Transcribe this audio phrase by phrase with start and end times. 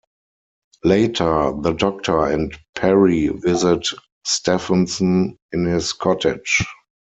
[0.83, 3.85] Later, the Doctor and Peri visit
[4.25, 6.63] Stephenson in his cottage.